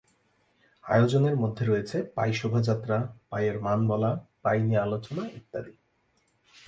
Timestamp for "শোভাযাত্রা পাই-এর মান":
2.33-3.79